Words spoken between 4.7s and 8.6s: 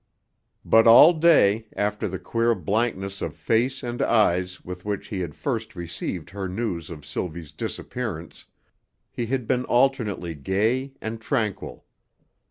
which he had first received her news of Sylvie's disappearance,